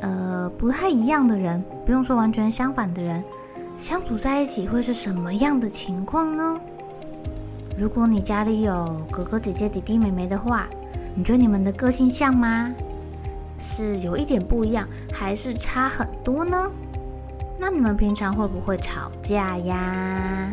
[0.00, 3.22] 呃，不太一样的人，不用说完全相反的人，
[3.78, 6.60] 相处在一起会是什么样的情况呢？
[7.76, 10.66] 如果你家里有哥哥姐姐、弟弟妹妹的话，
[11.14, 12.72] 你觉得你们的个性像吗？
[13.58, 16.70] 是有一点不一样，还是差很多呢？
[17.58, 20.52] 那你们平常会不会吵架呀？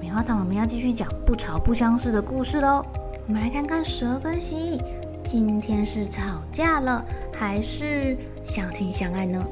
[0.00, 2.84] 棉花糖，我们要继续讲不吵不相识的故事喽。
[3.26, 5.03] 我们来看看蛇跟蜥蜴。
[5.24, 6.20] 今天是吵
[6.52, 9.42] 架了，还是相亲相爱呢？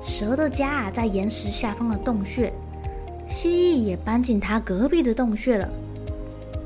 [0.00, 2.52] 蛇的家啊，在岩石下方的洞穴，
[3.28, 5.68] 蜥蜴也搬进它隔壁的洞穴了。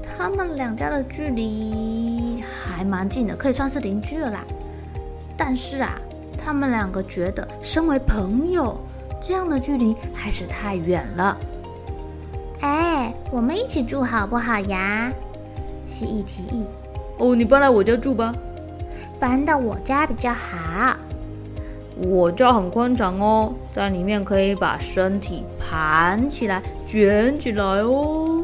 [0.02, 4.44] 他们两家的距离还蛮近的，可以算是邻居了啦。
[5.34, 5.98] 但是啊，
[6.36, 8.78] 他们两个觉得，身为朋友，
[9.18, 11.36] 这样的距离还是太远了。
[12.60, 15.10] 哎，我们一起住好不好呀？
[15.86, 16.66] 蜥蜴提议。
[17.20, 18.34] 哦，你搬来我家住吧。
[19.20, 20.96] 搬到我家比较好。
[21.96, 28.42] 我家很宽敞哦，在里面可以把身体盘起来、卷起来哦。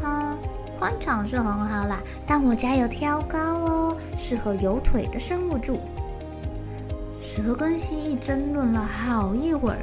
[0.00, 0.34] 哈，
[0.78, 5.78] 宽敞是很好啦，但我家有挑高哦，适合有腿的生物住。
[7.20, 9.78] 蛇跟蜥蜴争论了好一会儿，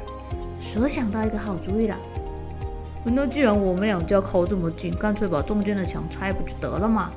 [0.58, 1.96] 蛇想到一个好主意了。
[3.04, 7.12] 那既然我们两家靠这么近，干脆把中间的墙拆不就得了吗？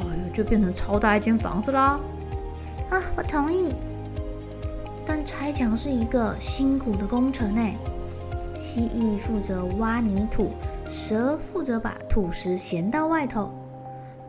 [0.00, 1.98] 哎呦，就变成超大一间房子啦！
[2.90, 3.74] 啊，我同意。
[5.06, 7.62] 但拆墙是一个辛苦的工程呢。
[8.54, 10.50] 蜥蜴负责挖泥土，
[10.88, 13.50] 蛇负责把土石衔到外头。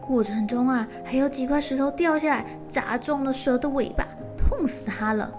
[0.01, 4.05] 过程中啊，还有几块石头掉下来，砸中了蛇的尾巴，
[4.37, 5.31] 痛死它了。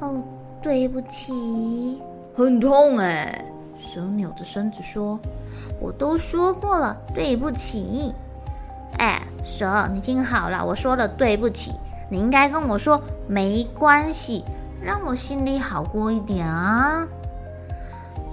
[0.00, 0.22] 哦，
[0.60, 2.02] 对不起，
[2.34, 3.44] 很痛哎。
[3.76, 5.18] 蛇扭着身子说
[5.80, 8.14] ：“我都说过了，对不起。”
[8.98, 11.72] 哎，蛇，你听好了，我说了对不起，
[12.08, 14.44] 你应该跟我说没关系，
[14.82, 17.06] 让我心里好过一点啊。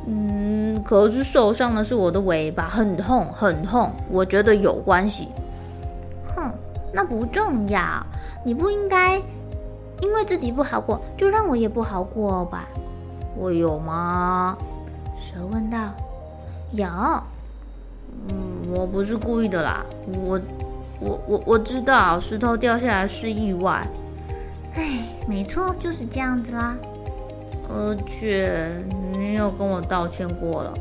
[0.07, 5.27] 嗯，可是受伤的是我的尾巴，很痛很痛，我觉得有关系。
[6.35, 6.51] 哼，
[6.91, 7.81] 那不重要，
[8.43, 9.17] 你不应该
[10.01, 12.67] 因为自己不好过，就让我也不好过吧？
[13.37, 14.57] 我有吗？
[15.17, 15.77] 蛇问道。
[16.71, 16.87] 有。
[18.27, 19.85] 嗯，我不是故意的啦，
[20.23, 20.39] 我，
[21.01, 23.85] 我，我我知道石头掉下来是意外。
[24.75, 26.77] 哎，没错，就是这样子啦。
[27.67, 28.71] 而且
[29.11, 30.73] 你有跟我道歉过了。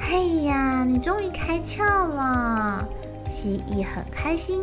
[0.00, 2.86] 哎呀，你终于开窍了！
[3.28, 4.60] 蜥蜴很开心，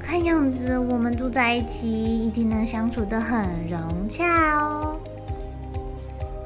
[0.00, 4.96] 看样子我们住在一起一定能相处的很融洽哦。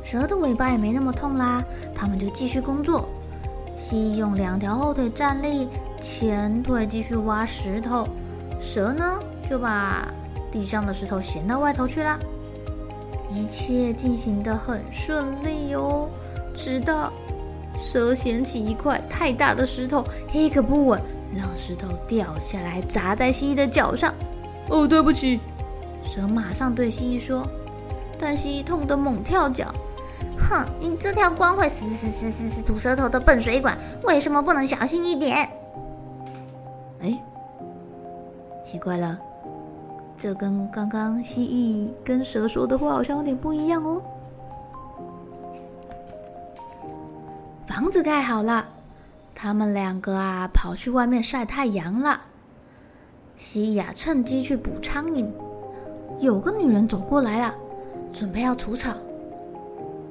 [0.02, 1.64] 蛇的尾巴也没那么痛啦，
[1.94, 3.08] 他们就继续工作。
[3.76, 5.68] 蜥蜴用两条后腿站立，
[6.00, 8.06] 前腿继续挖石头。
[8.60, 9.18] 蛇呢，
[9.48, 10.08] 就把
[10.50, 12.18] 地上的石头衔到外头去了。
[13.32, 16.08] 一切进行得很顺利哦，
[16.54, 17.12] 直到
[17.76, 21.00] 蛇衔起一块太大的石头，一个不稳，
[21.34, 24.14] 让石头掉下来砸在蜥蜴的脚上。
[24.69, 25.40] 哦，对不起，
[26.04, 27.46] 蛇马上对蜥蜴说。
[28.20, 29.75] 但蜥蜴痛得猛跳脚。
[30.38, 35.48] 哼，你这条光会死死死死死吐舌头的笨水管，为什么不能小心一点？
[37.00, 37.22] 哎，
[38.62, 39.19] 奇怪了，
[40.16, 44.02] 这跟刚刚蜥蜴跟蛇说的话好像有点不一样哦。
[47.66, 48.66] 房子盖好了，
[49.34, 52.20] 他们两个啊跑去外面晒太阳了。
[53.37, 55.26] 蜥蜴啊趁机去捕苍蝇，
[56.20, 57.54] 有个女人走过来了，
[58.12, 58.94] 准备要除草。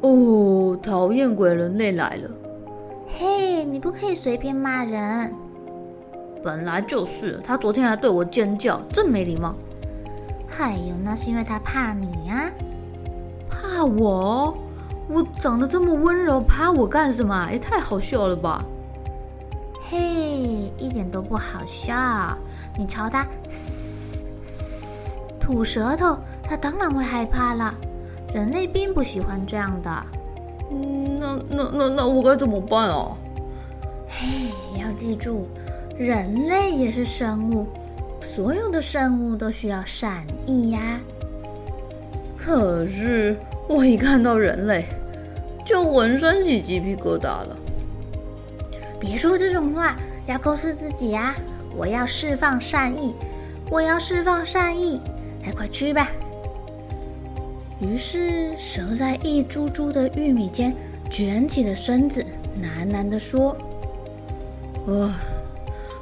[0.04, 2.30] 哦，讨厌鬼人类来了！
[3.08, 5.34] 嘿，你不可以随便骂人。
[6.44, 9.56] 本来就是，他昨天还对我尖叫，真没礼貌。
[10.60, 12.52] 哎呦，那是因为他怕你呀、啊。
[13.50, 14.58] 怕我？
[15.08, 17.50] 我长得这么温柔，怕我干什么？
[17.50, 18.62] 也太好笑了吧！
[19.90, 19.98] 嘿，
[20.78, 22.38] 一点都不好笑。
[22.78, 27.74] 你朝他嘶嘶吐舌头，他当然会害怕了。
[28.34, 30.04] 人类并不喜欢这样的。
[30.72, 33.16] 嗯，那那那那我该怎么办啊？
[34.08, 34.50] 嘿，
[34.82, 35.48] 要记住，
[35.98, 37.68] 人类也是生物，
[38.22, 41.00] 所有的生物都需要善意呀。
[42.36, 43.38] 可是
[43.70, 44.86] 我一看到人类，
[45.66, 47.56] 就浑身起鸡皮疙瘩了。
[49.00, 49.96] 别说这种话，
[50.26, 51.36] 要告诉自己呀！
[51.76, 53.16] 我要释放善意，
[53.70, 55.02] 我要释放善意，
[55.44, 56.08] 来，快去吧！
[57.80, 60.76] 于是，蛇在一株株的玉米间
[61.10, 62.26] 卷起了身子，
[62.62, 63.58] 喃喃地说
[64.88, 65.20] ：“啊，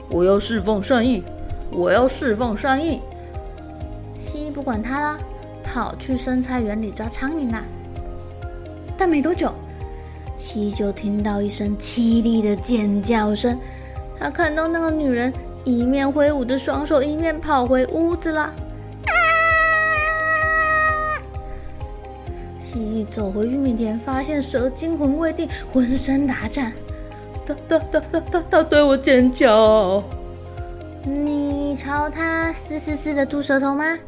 [0.10, 1.24] 我要释放善意，
[1.72, 3.02] 我要释放善意。”
[4.20, 5.20] 蜥蜴不管它了。
[5.64, 7.64] 跑去生菜园里抓苍蝇啦！
[8.98, 9.54] 但没多久，
[10.38, 13.58] 蜥蜴就听到一声凄厉的尖叫声。
[14.20, 15.32] 他看到那个女人
[15.64, 18.54] 一面挥舞着双手，一面跑回屋子了。
[22.72, 26.72] 蜥蜴走回玉米田，发现蛇惊魂未定，浑身打颤。
[27.46, 30.02] 他他他他他他对我尖叫！
[31.04, 34.00] 你朝他嘶嘶嘶的吐舌头吗？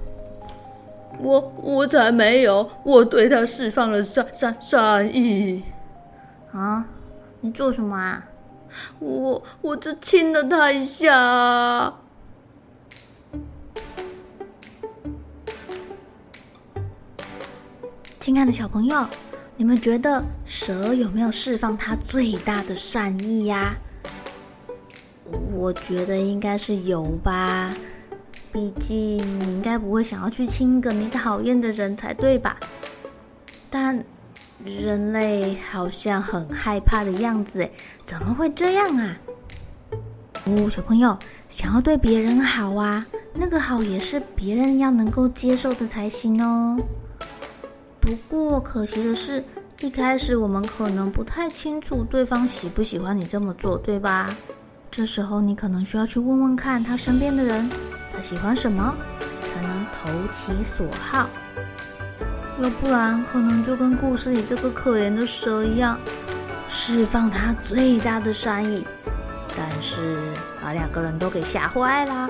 [1.20, 5.62] 我我才没有，我对他释放了善善善意。
[6.54, 6.86] 啊，
[7.42, 8.26] 你做什么啊？
[9.00, 11.94] 我我只亲了他一下。
[18.24, 19.06] 亲爱的小朋友，
[19.58, 23.76] 你们觉得蛇有没有释放它最大的善意呀？
[25.52, 27.76] 我觉得应该是有吧。
[28.54, 32.56] 毕竟你应该不会想要去亲个你讨厌的人才对吧？
[33.70, 34.02] 但
[34.64, 37.70] 人类好像很害怕的样子，
[38.06, 39.18] 怎么会这样啊？
[40.46, 41.20] 哦，小朋友，
[41.50, 46.80] 想要对别人好啊，那个好也是别人要能够接受的才行哦。
[48.04, 49.42] 不过可惜的是，
[49.80, 54.36] 一开始我们可能不太清楚对方喜不喜欢你这么做，对吧？
[54.92, 57.70] 这时候你可能需要去问问看他身边的人。
[58.14, 58.94] 他喜欢什么，
[59.42, 61.30] 才能投其所好？
[62.62, 65.98] 要不然，可能就跟故事里这个可怜的蛇一样，
[66.68, 68.86] 释放他最大的善意，
[69.56, 70.20] 但是
[70.62, 72.30] 把两个人都给吓坏了。